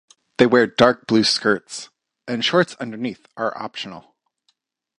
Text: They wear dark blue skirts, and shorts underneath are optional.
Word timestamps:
They 0.39 0.47
wear 0.47 0.65
dark 0.65 1.05
blue 1.05 1.23
skirts, 1.23 1.91
and 2.27 2.43
shorts 2.43 2.73
underneath 2.79 3.27
are 3.37 3.55
optional. 3.55 4.15